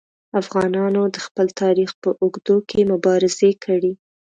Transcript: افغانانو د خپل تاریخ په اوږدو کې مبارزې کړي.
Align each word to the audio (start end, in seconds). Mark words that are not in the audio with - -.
افغانانو 0.41 1.01
د 1.13 1.17
خپل 1.25 1.47
تاریخ 1.61 1.89
په 2.01 2.09
اوږدو 2.21 2.55
کې 2.69 2.89
مبارزې 2.91 3.51
کړي. 3.63 3.93